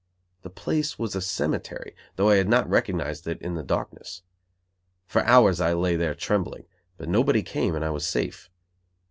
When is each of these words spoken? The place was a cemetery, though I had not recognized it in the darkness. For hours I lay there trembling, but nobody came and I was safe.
The 0.41 0.49
place 0.49 0.97
was 0.97 1.15
a 1.15 1.21
cemetery, 1.21 1.95
though 2.15 2.29
I 2.29 2.37
had 2.37 2.49
not 2.49 2.67
recognized 2.67 3.27
it 3.27 3.39
in 3.39 3.53
the 3.53 3.61
darkness. 3.61 4.23
For 5.05 5.23
hours 5.25 5.61
I 5.61 5.73
lay 5.75 5.95
there 5.95 6.15
trembling, 6.15 6.65
but 6.97 7.07
nobody 7.07 7.43
came 7.43 7.75
and 7.75 7.85
I 7.85 7.91
was 7.91 8.07
safe. 8.07 8.49